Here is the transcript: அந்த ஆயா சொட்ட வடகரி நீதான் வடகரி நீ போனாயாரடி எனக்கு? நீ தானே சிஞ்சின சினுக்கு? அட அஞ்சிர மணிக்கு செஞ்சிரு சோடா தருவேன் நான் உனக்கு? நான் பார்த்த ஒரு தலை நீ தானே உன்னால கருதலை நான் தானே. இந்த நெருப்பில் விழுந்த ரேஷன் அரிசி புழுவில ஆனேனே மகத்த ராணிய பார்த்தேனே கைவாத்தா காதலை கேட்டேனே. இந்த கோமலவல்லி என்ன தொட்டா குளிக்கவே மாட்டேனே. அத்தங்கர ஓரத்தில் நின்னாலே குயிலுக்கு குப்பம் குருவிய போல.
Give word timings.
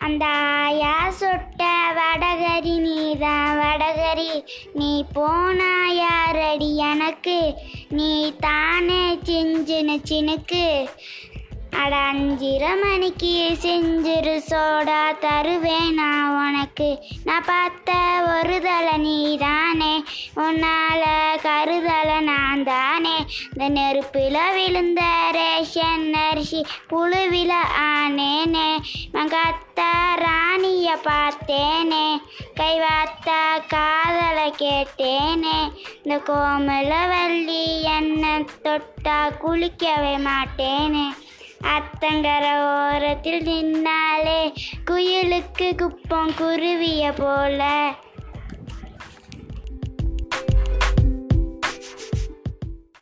அந்த 0.00 0.26
ஆயா 0.26 1.10
சொட்ட 1.20 1.62
வடகரி 1.96 2.78
நீதான் 2.78 3.58
வடகரி 3.58 4.44
நீ 4.74 5.04
போனாயாரடி 5.14 6.74
எனக்கு? 6.76 7.54
நீ 7.90 8.32
தானே 8.40 9.18
சிஞ்சின 9.24 9.98
சினுக்கு? 10.04 10.88
அட 11.76 11.96
அஞ்சிர 11.96 12.62
மணிக்கு 12.82 13.56
செஞ்சிரு 13.62 14.42
சோடா 14.50 15.18
தருவேன் 15.18 15.94
நான் 15.94 16.48
உனக்கு? 16.48 16.98
நான் 17.24 17.44
பார்த்த 17.44 17.92
ஒரு 18.22 18.60
தலை 18.60 18.96
நீ 18.96 19.36
தானே 19.36 20.02
உன்னால 20.36 21.04
கருதலை 21.42 22.20
நான் 22.20 22.64
தானே. 22.64 23.16
இந்த 23.52 23.68
நெருப்பில் 23.68 24.38
விழுந்த 24.52 25.00
ரேஷன் 25.30 26.14
அரிசி 26.14 26.64
புழுவில 26.90 27.52
ஆனேனே 27.82 28.68
மகத்த 29.20 29.80
ராணிய 30.16 30.98
பார்த்தேனே 31.04 32.20
கைவாத்தா 32.56 33.66
காதலை 33.68 34.52
கேட்டேனே. 34.58 35.58
இந்த 36.02 36.16
கோமலவல்லி 36.16 37.82
என்ன 37.82 38.44
தொட்டா 38.62 39.30
குளிக்கவே 39.44 40.28
மாட்டேனே. 40.28 41.06
அத்தங்கர 41.62 42.44
ஓரத்தில் 42.70 43.42
நின்னாலே 43.44 44.52
குயிலுக்கு 44.84 45.74
குப்பம் 45.76 46.34
குருவிய 46.34 47.12
போல. 47.16 47.94